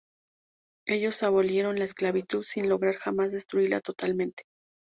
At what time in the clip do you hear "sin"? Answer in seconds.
2.43-2.67